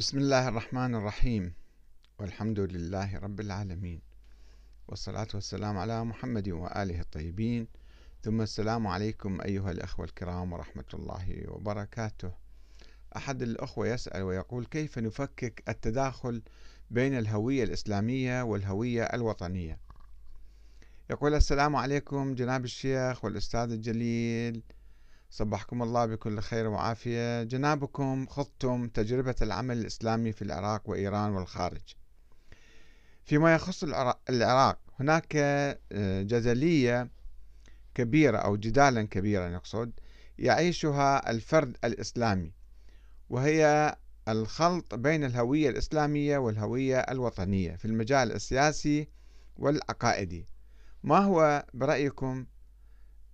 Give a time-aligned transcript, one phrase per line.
[0.00, 1.54] بسم الله الرحمن الرحيم.
[2.18, 4.00] والحمد لله رب العالمين.
[4.88, 7.66] والصلاة والسلام على محمد وآله الطيبين.
[8.22, 12.32] ثم السلام عليكم أيها الأخوة الكرام ورحمة الله وبركاته.
[13.16, 16.42] أحد الأخوة يسأل ويقول كيف نفكك التداخل
[16.90, 19.78] بين الهوية الإسلامية والهوية الوطنية؟
[21.10, 24.62] يقول السلام عليكم جناب الشيخ والأستاذ الجليل.
[25.30, 27.42] صبحكم الله بكل خير وعافية.
[27.42, 31.94] جنابكم خضتم تجربة العمل الإسلامي في العراق وإيران والخارج.
[33.24, 33.84] فيما يخص
[34.30, 37.10] العراق هناك آه، جدلية
[37.94, 39.92] كبيرة أو جدالا كبيرا نقصد
[40.38, 42.52] يعيشها الفرد الإسلامي
[43.30, 43.96] وهي
[44.28, 49.08] الخلط بين الهوية الإسلامية والهوية الوطنية في المجال السياسي
[49.56, 50.46] والعقائدي.
[51.02, 52.46] ما هو برأيكم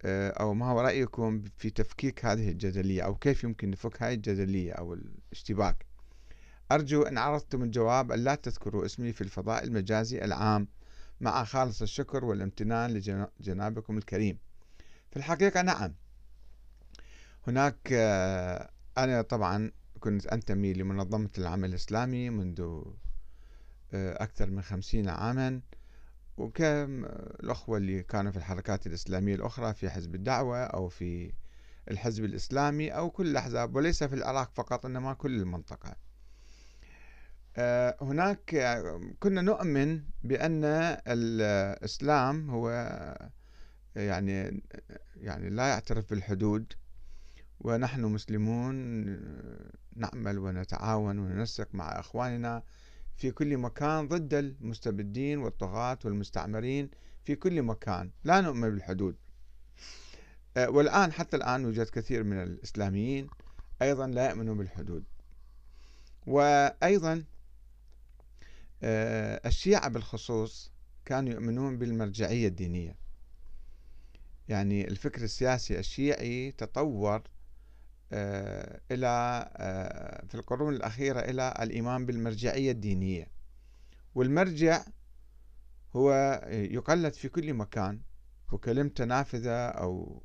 [0.05, 4.95] أو ما هو رأيكم في تفكيك هذه الجدلية أو كيف يمكن نفك هذه الجدلية أو
[4.95, 5.87] الاشتباك؟
[6.73, 10.69] أرجو أن عرضتم الجواب أن لا تذكروا اسمي في الفضاء المجازي العام
[11.21, 14.39] مع خالص الشكر والامتنان لجنابكم الكريم.
[15.11, 15.95] في الحقيقة نعم.
[17.47, 22.61] هناك آه، أنا طبعا كنت أنتمي لمنظمة العمل الإسلامي منذ
[23.95, 25.61] آه، أكثر من خمسين عاما.
[26.37, 31.33] وكم الأخوة اللي كانوا في الحركات الإسلامية الأخرى في حزب الدعوة أو في
[31.91, 35.97] الحزب الإسلامي أو كل الأحزاب وليس في العراق فقط إنما كل المنطقة.
[37.57, 38.57] آه، هناك
[39.21, 40.65] كنا نؤمن بأن
[41.07, 42.71] الإسلام هو
[43.97, 44.63] يعني
[45.17, 46.73] يعني لا يعترف بالحدود
[47.61, 48.75] ونحن مسلمون
[49.97, 52.63] نعمل ونتعاون وننسق مع إخواننا.
[53.17, 56.91] في كل مكان ضد المستبدين والطغاة والمستعمرين
[57.25, 58.11] في كل مكان.
[58.25, 59.17] لا نؤمن بالحدود.
[60.57, 63.27] آه، والآن حتى الآن يوجد كثير من الإسلاميين
[63.83, 65.05] أيضا لا يؤمنون بالحدود.
[66.27, 67.25] وأيضا
[68.83, 70.73] آه، الشيعة بالخصوص
[71.05, 72.97] كانوا يؤمنون بالمرجعية الدينية.
[74.49, 77.23] يعني الفكر السياسي الشيعي تطور
[78.13, 79.07] إلى
[79.57, 83.27] آه، في القرون الأخيرة إلى الإيمان بالمرجعية الدينية.
[84.15, 84.85] والمرجع
[85.97, 88.01] هو يقلد في كل مكان.
[88.53, 90.23] وكلمته نافذة أو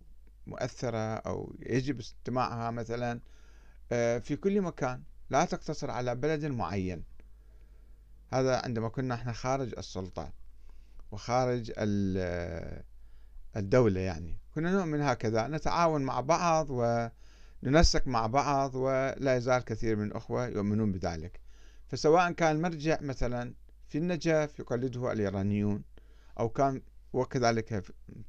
[0.47, 3.19] مؤثرة أو يجب استماعها مثلا
[3.91, 5.03] آه، في كل مكان.
[5.29, 7.03] لا تقتصر على بلد معين.
[8.33, 10.33] هذا عندما كنا إحنا خارج السلطة
[11.11, 11.71] وخارج
[13.55, 14.37] الدولة يعني.
[14.55, 17.07] كنا نؤمن هكذا نتعاون مع بعض و
[17.63, 21.39] ننسق مع بعض ولا يزال كثير من الأخوة يؤمنون بذلك.
[21.87, 23.53] فسواء كان المرجع مثلا
[23.87, 25.83] في النجف يقلده الإيرانيون
[26.39, 26.81] أو كان
[27.13, 27.83] وكذلك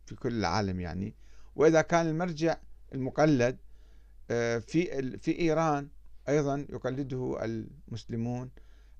[0.06, 1.15] في كل العالم يعني
[1.56, 2.56] وإذا كان المرجع
[2.94, 3.59] المقلد
[4.31, 5.88] آه، في في إيران
[6.28, 8.50] أيضا يقلده المسلمون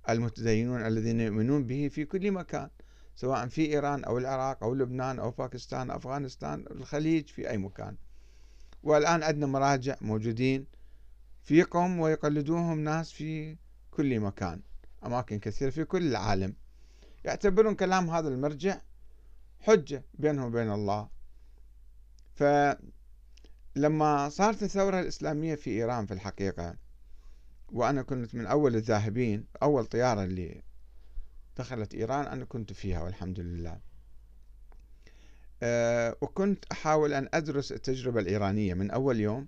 [0.09, 2.71] المتدينون الذين يؤمنون به في كل مكان
[3.15, 7.97] سواء في إيران أو العراق أو لبنان أو باكستان أفغانستان الخليج في أي مكان.
[8.83, 10.67] والآن عندنا مراجع موجودين
[11.43, 13.57] في قوم ويقلدوهم ناس في
[13.91, 14.63] كل مكان
[15.07, 16.57] أماكن كثيرة في كل العالم.
[17.25, 18.81] يعتبرون كلام هذا المرجع
[19.61, 21.09] حجة بينهم وبين الله.
[22.35, 26.77] فلما صارت الثورة الإسلامية في إيران في الحقيقة
[27.69, 30.63] وأنا كنت من أول الذاهبين أول طيارة اللي
[31.57, 33.92] دخلت إيران أنا كنت فيها والحمد لله.
[35.65, 39.47] آه، وكنت أحاول أن أدرس التجربة الإيرانية من أول يوم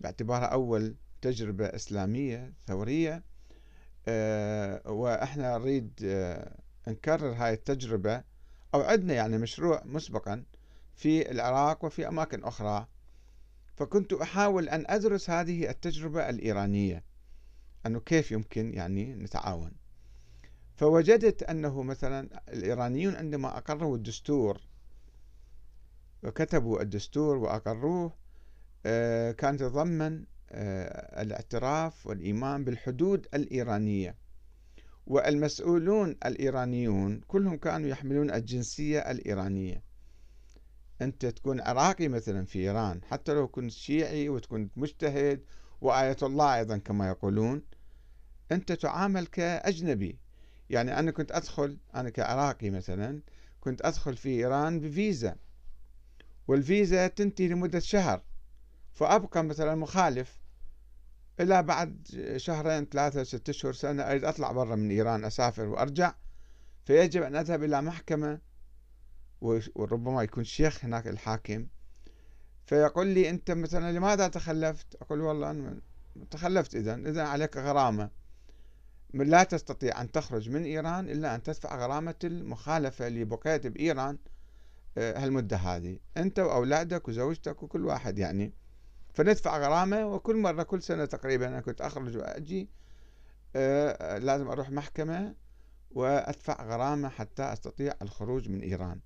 [0.00, 3.24] باعتبارها أول تجربة إسلامية ثورية.
[4.08, 6.58] آه، وإحنا نريد آه،
[6.88, 8.24] نكرر هاي التجربة
[8.74, 10.44] أو عندنا يعني مشروع مسبقا
[10.94, 12.86] في العراق وفي أماكن أخرى.
[13.74, 17.04] فكنت أحاول أن أدرس هذه التجربة الإيرانية
[17.86, 19.72] أنه كيف يمكن يعني نتعاون.
[20.74, 24.71] فوجدت أنه مثلا الإيرانيون عندما أقروا الدستور
[26.22, 28.12] وكتبوا الدستور وأقروه
[28.86, 34.16] آه، كان تضمن آه، الاعتراف والإيمان بالحدود الإيرانية.
[35.06, 39.82] والمسؤولون الإيرانيون كلهم كانوا يحملون الجنسية الإيرانية.
[41.02, 45.44] أنت تكون عراقي مثلا في إيران حتى لو كنت شيعي وتكون مجتهد
[45.80, 47.62] وآية الله أيضا كما يقولون
[48.52, 50.18] أنت تعامل كأجنبي.
[50.70, 53.20] يعني أنا كنت أدخل أنا كعراقي مثلا
[53.60, 55.36] كنت أدخل في إيران بفيزا.
[56.48, 58.22] والفيزا تنتهي لمدة شهر
[58.92, 60.42] فأبقى مثلا مخالف
[61.40, 62.06] إلى بعد
[62.36, 66.14] شهرين ثلاثة ستة أشهر سنة أريد أطلع برا من إيران أسافر وأرجع.
[66.84, 68.40] فيجب أن أذهب إلى محكمة
[69.74, 71.66] وربما يكون شيخ هناك الحاكم.
[72.66, 75.80] فيقول لي أنت مثلا لماذا تخلفت؟ أقول والله أنا
[76.30, 78.10] تخلفت إذا إذا عليك غرامة.
[79.14, 84.18] لا تستطيع أن تخرج من إيران إلا أن تدفع غرامة المخالفة اللي بقيت بإيران.
[84.98, 88.52] هالمدة هذه أنت وأولادك وزوجتك وكل واحد يعني.
[89.14, 92.68] فندفع غرامة وكل مرة كل سنة تقريبا أنا كنت أخرج وأجي
[93.56, 95.34] آه، لازم أروح محكمة
[95.90, 99.00] وأدفع غرامة حتى أستطيع الخروج من إيران.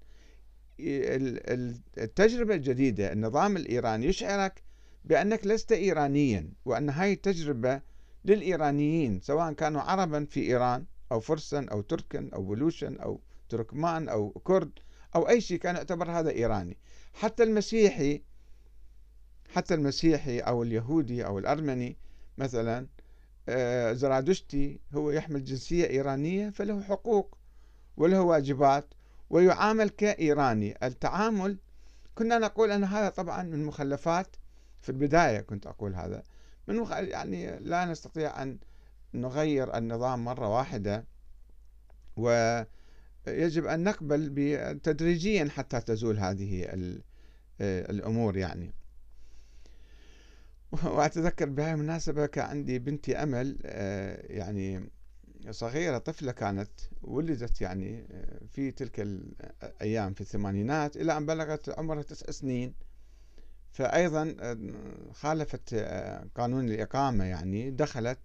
[1.99, 4.62] التجربة الجديدة النظام الإيراني يشعرك
[5.05, 7.81] بأنك لست إيرانيا وأن هاي التجربة
[8.25, 14.31] للإيرانيين سواء كانوا عربا في إيران أو فرسا أو تركا أو بلوشا أو تركمان أو
[14.31, 14.71] كرد
[15.17, 16.77] أو أي شيء كان يعتبر هذا إيراني
[17.15, 18.23] حتى المسيحي
[19.55, 21.97] حتى المسيحي أو اليهودي أو الأرمني
[22.39, 22.87] مثلا
[23.49, 27.39] آه، زرادشتي هو يحمل جنسية إيرانية فله حقوق
[27.97, 28.95] وله واجبات
[29.31, 31.59] ويعامل كإيراني التعامل
[32.15, 34.37] كنا نقول أن هذا طبعا من مخلفات
[34.81, 36.23] في البداية كنت أقول هذا
[36.67, 36.87] من.
[36.91, 38.59] يعني لا نستطيع أن
[39.15, 41.05] نغير النظام مرة واحدة
[43.26, 46.67] ويجب أن نقبل تدريجيا حتى تزول هذه
[47.61, 48.75] الأمور يعني.
[50.84, 54.90] وأتذكر بهذه المناسبة كان عندي بنتي أمل آه، يعني
[55.50, 56.70] صغيرة طفلة كانت
[57.02, 62.75] ولدت يعني آه، في تلك الأيام في الثمانينات إلى أن بلغت عمرها تسع سنين.
[63.73, 64.58] فأيضا آه،
[65.12, 65.75] خالفت
[66.34, 68.19] قانون الإقامة يعني دخلت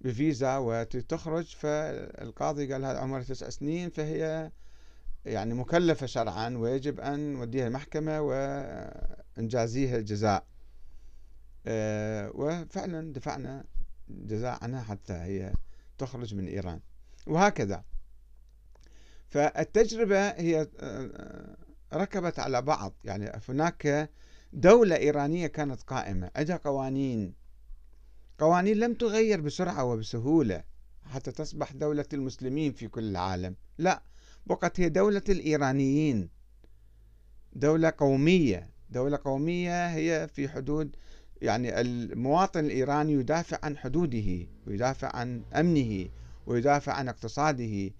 [0.00, 4.50] بفيزا وتخرج فالقاضي قال هذا عمرها تسع سنين فهي
[5.26, 10.46] يعني مكلفة شرعا ويجب أن نوديها المحكمة ونجازيها الجزاء.
[11.66, 13.64] آه، وفعلا دفعنا
[14.08, 15.52] جزاء عنها حتى هي
[15.98, 16.80] تخرج من إيران.
[17.26, 17.84] وهكذا.
[19.28, 21.56] فالتجربة هي آه،
[21.94, 22.94] ركبت على بعض.
[23.04, 24.10] يعني هناك
[24.52, 26.30] دولة إيرانية كانت قائمة.
[26.36, 27.45] عندها قوانين.
[28.38, 30.64] قوانين لم تغير بسرعة وبسهولة
[31.10, 33.56] حتى تصبح دولة المسلمين في كل العالم.
[33.78, 34.02] لا
[34.46, 36.28] بقت هي دولة الإيرانيين.
[37.52, 38.70] دولة قومية.
[38.90, 40.96] دولة قومية هي في حدود
[41.42, 46.08] يعني المواطن الإيراني يدافع عن حدوده ويدافع عن أمنه
[46.46, 47.90] ويدافع عن اقتصاده.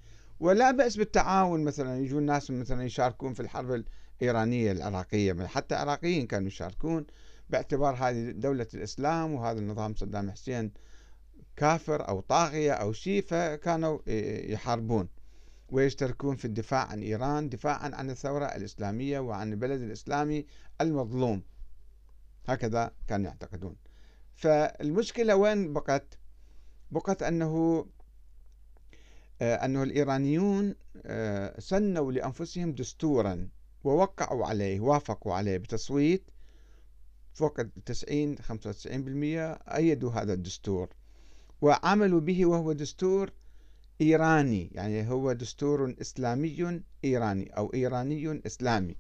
[0.41, 3.85] ولا بأس بالتعاون مثلا يجون ناس مثلا يشاركون في الحرب
[4.21, 5.47] الإيرانية العراقية.
[5.47, 7.07] حتى العراقيين كانوا يشاركون.
[7.51, 10.73] باعتبار هذه دولة الإسلام وهذا النظام صدام حسين
[11.57, 13.99] كافر أو طاغية أو شيء فكانوا
[14.53, 15.09] يحاربون
[15.69, 20.47] ويشتركون في الدفاع عن إيران دفاعا عن الثورة الإسلامية وعن البلد الإسلامي
[20.81, 21.43] المظلوم.
[22.49, 23.77] هكذا كانوا يعتقدون.
[24.35, 26.19] فالمشكلة وين بقت؟
[26.91, 27.87] بقت أنه
[29.41, 30.75] آه، أنه الإيرانيون
[31.07, 33.49] آه، سنوا لأنفسهم دستورا
[33.85, 36.31] ووقعوا عليه وافقوا عليه بتصويت
[37.37, 40.89] فوق 90 95% أيدوا هذا الدستور.
[41.61, 43.33] وعملوا به وهو دستور
[44.01, 48.97] إيراني يعني هو دستور إسلامي إيراني أو إيراني إسلامي.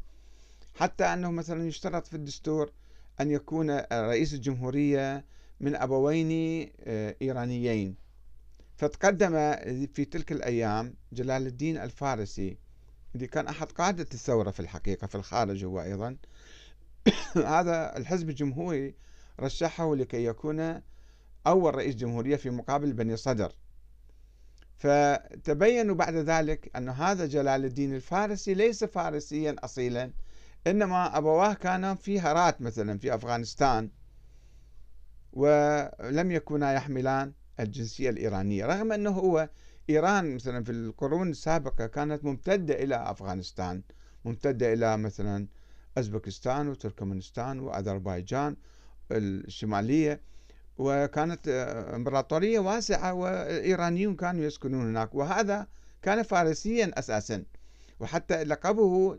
[0.74, 2.72] حتى أنه مثلا يشترط في الدستور
[3.20, 5.24] أن يكون رئيس الجمهورية
[5.60, 6.30] من أبوين
[6.80, 7.96] آه، إيرانيين.
[8.76, 9.32] فتقدم
[9.86, 12.58] في تلك الأيام جلال الدين الفارسي
[13.14, 16.16] اللي كان أحد قادة الثورة في الحقيقة في الخارج هو أيضا
[17.56, 18.94] هذا الحزب الجمهوري
[19.40, 20.82] رشحه لكي يكون
[21.46, 23.52] أول رئيس جمهورية في مقابل بني صدر.
[24.76, 30.10] فتبينوا بعد ذلك أن هذا جلال الدين الفارسي ليس فارسيا أصيلا
[30.66, 33.90] إنما أبواه كانا في هرات مثلا في أفغانستان
[35.32, 38.66] ولم يكونا يحملان الجنسية الإيرانية.
[38.66, 39.48] رغم أنه هو
[39.90, 43.82] إيران مثلا في القرون السابقة كانت ممتدة إلى أفغانستان
[44.24, 45.46] ممتدة إلى مثلا
[45.98, 48.56] أزبكستان وتركمانستان وأذربيجان
[49.12, 50.20] الشمالية
[50.78, 51.48] وكانت
[51.94, 55.66] إمبراطورية واسعة والإيرانيون كانوا يسكنون هناك وهذا
[56.02, 57.44] كان فارسيا أساسا
[58.00, 59.18] وحتى لقبه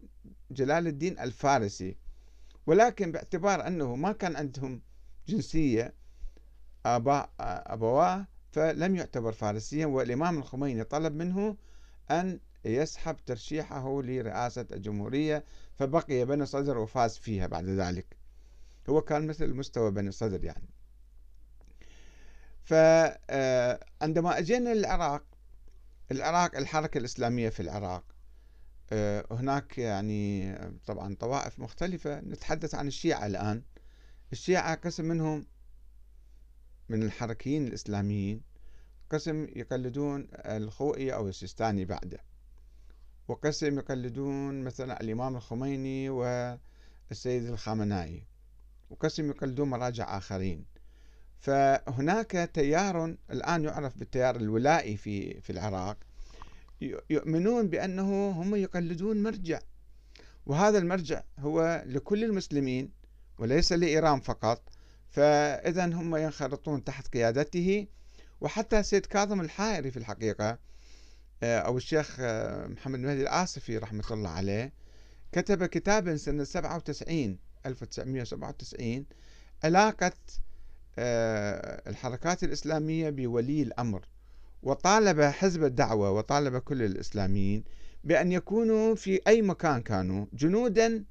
[0.51, 1.97] جلال الدين الفارسي.
[2.67, 4.81] ولكن باعتبار أنه ما كان عندهم
[5.27, 5.93] جنسية
[6.85, 11.55] آباء أبواه فلم يعتبر فارسيا والإمام الخميني طلب منه
[12.11, 15.43] أن يسحب ترشيحه لرئاسة الجمهورية
[15.75, 18.17] فبقي بني صدر وفاز فيها بعد ذلك.
[18.89, 20.69] هو كان مثل مستوى بني صدر يعني.
[22.63, 25.23] فعندما آه، أجينا للعراق
[26.11, 28.03] العراق الحركة الإسلامية في العراق
[28.91, 30.55] آه، هناك يعني
[30.85, 33.63] طبعا طوائف مختلفة نتحدث عن الشيعة الآن.
[34.31, 35.45] الشيعة قسم منهم
[36.89, 38.41] من الحركيين الإسلاميين
[39.09, 42.26] قسم يقلدون الخوئي أو السيستاني بعده.
[43.27, 48.23] وقسم يقلدون مثلا الإمام الخميني والسيد الخامنائي
[48.89, 50.65] وقسم يقلدون مراجع آخرين.
[51.39, 55.97] فهناك تيار الآن يعرف بالتيار الولائي في في العراق
[57.09, 59.59] يؤمنون بأنه هم يقلدون مرجع.
[60.45, 62.91] وهذا المرجع هو لكل المسلمين
[63.39, 64.69] وليس لإيران فقط.
[65.09, 67.87] فإذا هم ينخرطون تحت قيادته.
[68.41, 70.59] وحتى سيد كاظم الحائري في الحقيقة
[71.43, 74.73] أو الشيخ آه، محمد مهدي الآصفي رحمة الله عليه
[75.31, 79.05] كتب كتابا سنة 97 1997
[79.63, 80.11] علاقة
[80.99, 84.05] آه، الحركات الإسلامية بولي الأمر
[84.63, 87.63] وطالب حزب الدعوة وطالب كل الإسلاميين
[88.03, 91.05] بأن يكونوا في أي مكان كانوا جنودا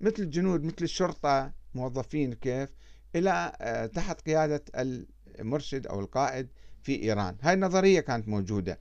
[0.00, 2.68] مثل الجنود مثل الشرطة موظفين كيف
[3.16, 4.64] إلى آه، تحت قيادة
[5.38, 6.48] المرشد أو القائد
[6.82, 7.36] في إيران.
[7.42, 8.78] هاي النظرية كانت موجودة.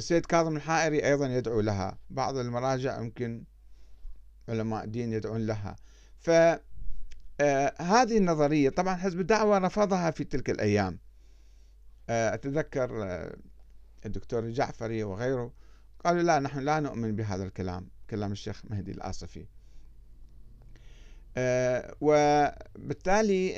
[0.00, 1.98] السيد كاظم الحائري أيضا يدعو لها.
[2.10, 3.44] بعض المراجع يمكن
[4.48, 5.76] علماء دين يدعون لها.
[6.18, 6.60] فهذه
[7.40, 10.98] آه، النظرية طبعا حزب الدعوة رفضها في تلك الأيام.
[12.08, 12.90] آه، أتذكر
[14.06, 15.52] الدكتور الجعفري وغيره
[16.04, 19.46] قالوا لا نحن لا نؤمن بهذا الكلام كلام الشيخ مهدي الآصفي.
[21.36, 23.54] آه، وبالتالي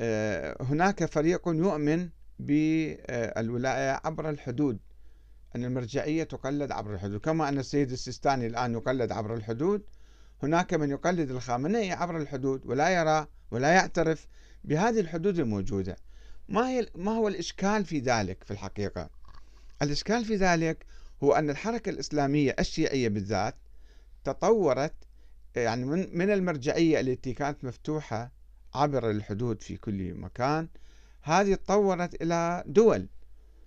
[0.00, 4.78] آه، هناك فريق يؤمن بالولاية عبر الحدود.
[5.56, 7.20] أن المرجعية تقلد عبر الحدود.
[7.20, 9.82] كما أن السيد السيستاني الآن يقلد عبر الحدود
[10.42, 14.26] هناك من يقلد الخامنئي عبر الحدود ولا يرى ولا يعترف
[14.64, 15.96] بهذه الحدود الموجودة.
[16.48, 19.10] ما هي ما هو الإشكال في ذلك في الحقيقة؟
[19.82, 20.86] الإشكال في ذلك
[21.22, 23.54] هو أن الحركة الإسلامية الشيعية بالذات
[24.24, 24.94] تطورت
[25.56, 28.32] يعني من المرجعية التي كانت مفتوحة
[28.74, 30.68] عبر الحدود في كل مكان
[31.26, 33.08] هذه تطورت إلى دول.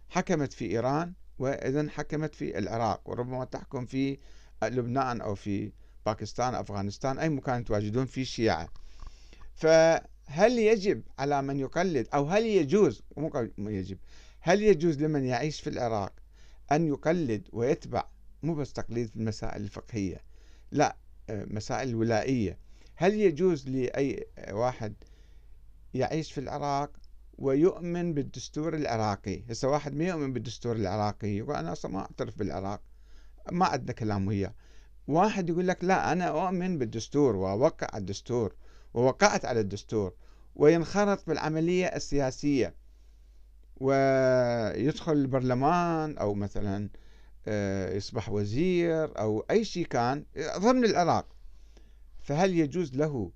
[0.10, 4.18] حكمت في إيران وإذا حكمت في العراق وربما تحكم في
[4.64, 5.72] لبنان أو في
[6.06, 8.70] باكستان أفغانستان أي مكان يتواجدون فيه الشيعة
[9.56, 13.98] فهل يجب على من يقلد أو هل يجوز مو يجب
[14.40, 16.14] هل يجوز لمن يعيش في العراق
[16.72, 18.04] أن يقلد ويتبع
[18.44, 20.22] مو بس تقليد المسائل الفقهية
[20.72, 20.98] لا
[21.30, 22.58] مسائل الولائية
[22.96, 24.94] هل يجوز لأي واحد
[25.94, 26.92] يعيش في العراق
[27.40, 29.44] ويؤمن بالدستور العراقي.
[29.50, 32.82] هسه واحد ما يؤمن بالدستور العراقي يقول أنا أصلا ما أعترف بالعراق
[33.52, 34.54] ما عندنا كلام وياه.
[35.08, 38.56] واحد يقول لك لا أنا أؤمن بالدستور وأوقع الدستور
[38.94, 40.14] ووقعت على الدستور
[40.56, 42.76] وينخرط بالعملية السياسية.
[43.78, 46.90] ويدخل البرلمان أو مثلا
[47.48, 50.26] آه، يصبح وزير أو أي شيء كان
[50.58, 51.28] ضمن العراق.
[52.20, 53.32] فهل يجوز له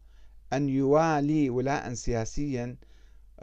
[0.53, 2.77] أن يوالي ولاء سياسيا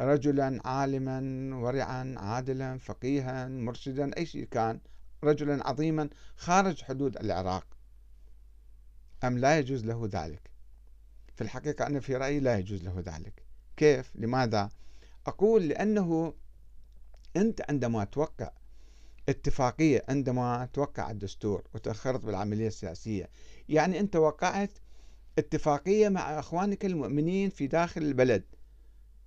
[0.00, 1.20] رجلا عالما
[1.56, 4.80] ورعا عادلا فقيها مرشدا أي شيء كان
[5.24, 7.66] رجلا عظيما خارج حدود العراق.
[9.24, 10.50] أم لا يجوز له ذلك؟
[11.34, 13.42] في الحقيقة أنا في رأيي لا يجوز له ذلك.
[13.76, 14.70] كيف؟ لماذا؟
[15.26, 16.34] أقول لأنه
[17.36, 18.50] أنت عندما توقع
[19.28, 23.28] اتفاقية عندما توقع الدستور وتأخرت بالعملية السياسية
[23.68, 24.70] يعني أنت وقعت
[25.38, 28.44] اتفاقية مع أخوانك المؤمنين في داخل البلد.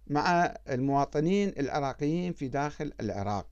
[0.07, 3.48] مع المواطنين العراقيين في داخل العراق.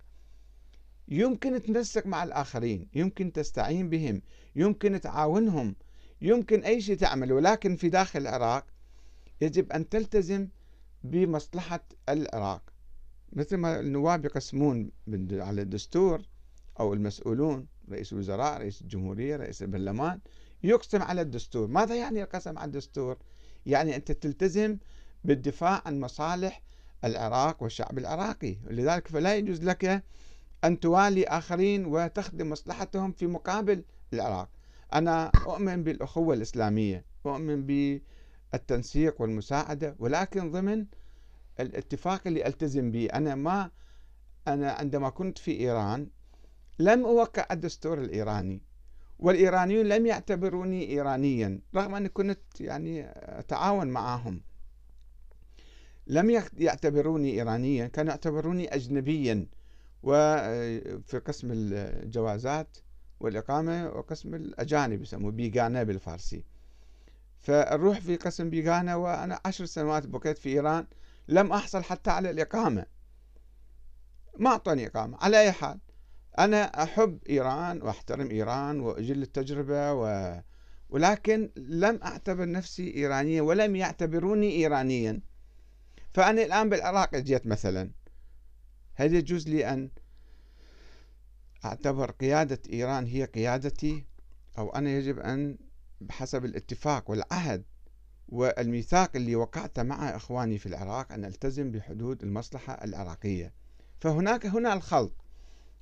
[1.07, 4.21] يمكن تنسق مع الآخرين يمكن تستعين بهم
[4.55, 5.75] يمكن تعاونهم
[6.21, 8.65] يمكن أي شيء تعمل ولكن في داخل العراق
[9.41, 10.47] يجب أن تلتزم
[11.03, 12.61] بمصلحة العراق.
[13.33, 14.91] مثل ما النواب يقسمون
[15.31, 16.21] على الدستور
[16.79, 20.19] أو المسؤولون رئيس الوزراء رئيس الجمهورية رئيس البرلمان
[20.63, 21.67] يقسم على الدستور.
[21.67, 23.17] ماذا يعني القسم على الدستور؟
[23.65, 24.77] يعني أنت تلتزم
[25.23, 26.61] بالدفاع عن مصالح
[27.03, 28.57] العراق والشعب العراقي.
[28.69, 30.03] لذلك فلا يجوز لك
[30.63, 34.49] أن توالي آخرين وتخدم مصلحتهم في مقابل العراق.
[34.93, 40.85] أنا أؤمن بالأخوة الإسلامية أؤمن بالتنسيق والمساعدة ولكن ضمن
[41.59, 43.71] الاتفاق اللي ألتزم به أنا ما
[44.47, 46.07] أنا عندما كنت في إيران
[46.79, 48.61] لم أوقع الدستور الإيراني
[49.19, 53.05] والإيرانيون لم يعتبروني ايرانيا رغم أني كنت يعني
[53.39, 54.41] أتعاون معهم.
[56.11, 59.47] لم يعتبروني ايرانيا كانوا يعتبروني اجنبيا.
[60.03, 62.77] وفي قسم الجوازات
[63.19, 66.43] والإقامة وقسم الأجانب يسموه بيغانا بالفارسي.
[67.39, 70.87] فنروح في قسم بيغانا وأنا عشر سنوات بقيت في إيران
[71.27, 72.85] لم أحصل حتى على الإقامة.
[74.39, 75.17] ما أعطوني إقامة.
[75.21, 75.79] على أي حال
[76.39, 80.35] أنا أحب إيران وأحترم إيران وأجل التجربة و...
[80.89, 85.30] ولكن لم أعتبر نفسي إيرانيا ولم يعتبروني إيرانيا.
[86.13, 87.91] فأنا الآن بالعراق جيت مثلا.
[88.93, 89.89] هل يجوز لي أن
[91.65, 94.05] أعتبر قيادة إيران هي قيادتي؟
[94.57, 95.57] أو أنا يجب أن
[96.01, 97.63] بحسب الاتفاق والعهد
[98.29, 103.53] والميثاق اللي وقعته مع إخواني في العراق أن ألتزم بحدود المصلحة العراقية.
[103.99, 105.13] فهناك هنا الخلط.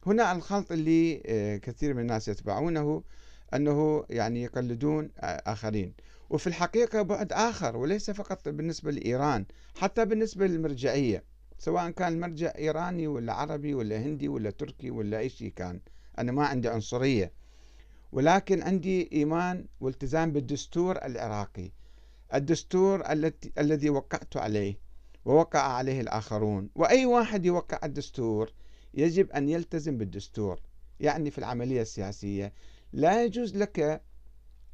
[0.06, 3.04] هنا الخلط اللي آه، كثير من الناس يتبعونه
[3.54, 5.94] أنه يعني يقلدون آخرين.
[6.30, 9.46] وفي الحقيقة بعد آخر وليس فقط بالنسبة لإيران
[9.76, 11.24] حتى بالنسبة للمرجعية
[11.60, 15.82] سواء كان المرجع إيراني ولا عربي ولا هندي ولا تركي ولا أي شيء كان.
[16.20, 17.34] أنا ما عندي عنصرية
[18.12, 21.72] ولكن عندي إيمان والتزام بالدستور العراقي.
[22.34, 24.80] الدستور التي الذي وقعت عليه
[25.26, 26.70] ووقع عليه الآخرون.
[26.76, 28.54] وأي واحد يوقع الدستور
[28.94, 30.62] يجب أن يلتزم بالدستور
[31.00, 32.54] يعني في العملية السياسية.
[32.94, 34.02] لا يجوز لك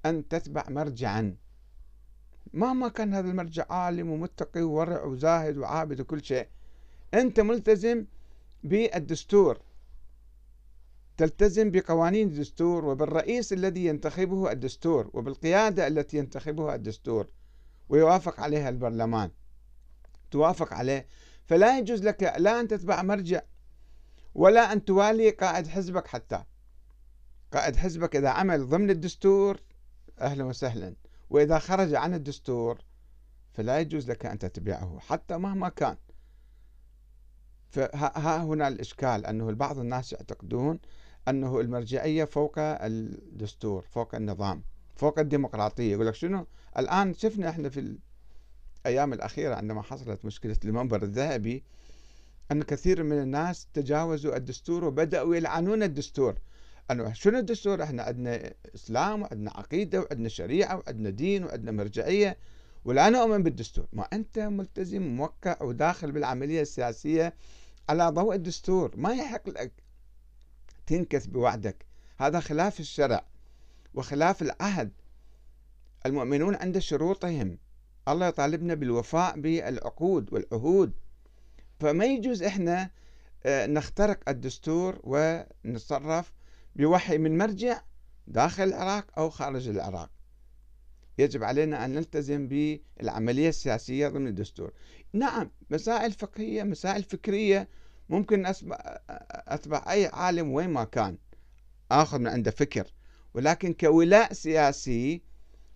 [0.05, 1.35] أن تتبع مرجعا.
[2.55, 6.47] مهما كان هذا المرجع عالم ومتقي وورع وزاهد وعابد وكل شيء
[7.13, 8.05] أنت ملتزم
[8.63, 9.59] بالدستور.
[11.17, 17.27] تلتزم بقوانين الدستور وبالرئيس الذي ينتخبه الدستور وبالقيادة التي ينتخبها الدستور
[17.89, 19.31] ويوافق عليها البرلمان.
[20.31, 21.07] توافق عليه.
[21.45, 23.41] فلا يجوز لك لا أن تتبع مرجع
[24.35, 26.43] ولا أن توالي قائد حزبك حتى.
[27.53, 29.61] قائد حزبك إذا عمل ضمن الدستور
[30.21, 30.95] أهلا وسهلا.
[31.29, 32.81] وإذا خرج عن الدستور
[33.53, 35.97] فلا يجوز لك أن تتبعه حتى مهما كان.
[37.69, 40.79] فها هنا الإشكال أنه بعض الناس يعتقدون
[41.27, 44.63] أنه المرجعية فوق الدستور فوق النظام
[44.95, 45.91] فوق الديمقراطية.
[45.91, 47.97] يقول لك شنو؟ الآن شفنا إحنا في
[48.85, 51.63] الأيام الأخيرة عندما حصلت مشكلة المنبر الذهبي
[52.51, 56.37] أن كثير من الناس تجاوزوا الدستور وبدأوا يلعنون الدستور.
[56.91, 62.37] أنه شنو الدستور؟ إحنا عندنا إسلام وعندنا عقيدة وعندنا شريعة وعندنا دين وعندنا مرجعية.
[62.85, 63.87] ولا نؤمن بالدستور.
[63.93, 67.33] ما أنت ملتزم موقع وداخل بالعملية السياسية
[67.89, 68.91] على ضوء الدستور.
[68.97, 69.71] ما يحق لك
[70.87, 71.85] تنكث بوعدك.
[72.17, 73.25] هذا خلاف الشرع
[73.93, 74.91] وخلاف العهد.
[76.05, 77.57] المؤمنون عند شروطهم.
[78.07, 80.91] الله يطالبنا بالوفاء بالعقود والعهود.
[81.79, 82.89] فما يجوز إحنا
[83.45, 86.31] آه، نخترق الدستور ونتصرف
[86.75, 87.81] بوحي من مرجع
[88.27, 90.09] داخل العراق أو خارج العراق.
[91.17, 94.71] يجب علينا أن نلتزم بالعملية السياسية ضمن الدستور.
[95.13, 97.69] نعم مسائل فقهية مسائل فكرية
[98.09, 98.45] ممكن
[99.47, 101.17] أتبع أي عالم وين ما كان
[101.91, 102.93] آخذ من عنده فكر.
[103.33, 105.21] ولكن كولاء سياسي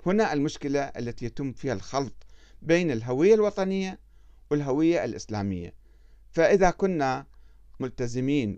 [0.05, 2.13] هنا المشكلة التي يتم فيها الخلط
[2.61, 3.99] بين الهوية الوطنية
[4.51, 5.73] والهوية الإسلامية.
[6.31, 7.25] فإذا كنا
[7.79, 8.57] ملتزمين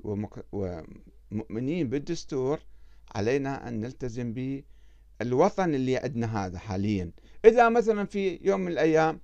[1.32, 2.60] ومؤمنين بالدستور
[3.16, 7.12] علينا أن نلتزم بالوطن اللي عندنا هذا حاليا.
[7.46, 9.20] إذا مثلا في يوم من الأيام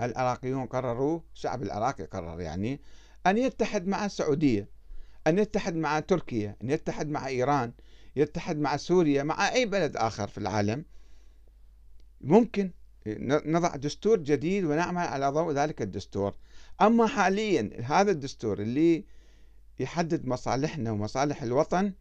[0.00, 2.80] العراقيون قرروا الشعب العراقي قرر يعني
[3.26, 4.68] أن يتحد مع السعودية
[5.26, 7.72] أن يتحد مع تركيا أن يتحد مع إيران
[8.16, 10.84] يتحد مع سوريا مع أي بلد آخر في العالم.
[12.20, 12.70] ممكن
[13.46, 16.34] نضع دستور جديد ونعمل على ضوء ذلك الدستور.
[16.80, 19.04] أما حاليا هذا الدستور اللي
[19.78, 21.92] يحدد مصالحنا ومصالح الوطن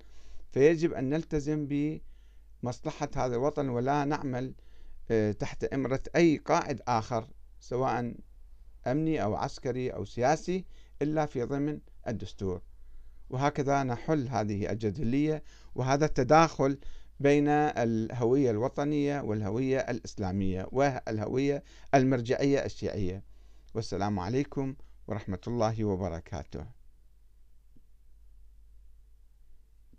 [0.52, 1.68] فيجب أن نلتزم
[2.64, 4.54] بمصلحة هذا الوطن ولا نعمل
[5.12, 7.28] آه، تحت إمرة أي قائد آخر
[7.60, 8.16] سواء
[8.88, 10.66] أمني أو عسكري أو سياسي
[11.02, 12.62] إلا في ضمن الدستور.
[13.30, 15.44] وهكذا نحل هذه الجدلية
[15.76, 16.80] وهذا التداخل
[17.20, 21.64] بين الهوية الوطنية والهوية الإسلامية والهوية
[21.96, 23.24] المرجعية الشيعية.
[23.74, 24.76] والسلام عليكم
[25.08, 26.75] ورحمة الله وبركاته.